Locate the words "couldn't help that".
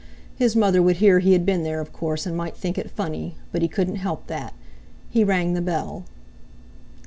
3.67-4.55